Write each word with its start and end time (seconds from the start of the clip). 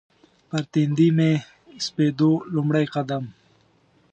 پر 0.49 0.63
تندي 0.71 1.07
مې 1.17 1.31
سپېدو 1.85 2.31
لومړی 2.53 2.85
قدم 2.95 3.23